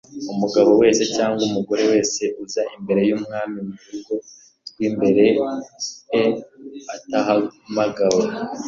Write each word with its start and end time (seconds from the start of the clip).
umugabo 0.31 0.69
wese 0.81 1.03
cyangwa 1.15 1.41
umugore 1.49 1.83
wese 1.91 2.21
uza 2.43 2.61
imbere 2.75 3.01
y 3.09 3.11
umwami 3.17 3.57
mu 3.67 3.75
rugo 3.89 4.13
rw 4.69 4.79
imbere 4.87 5.25
e 6.19 6.21
atahamagawe 6.95 8.23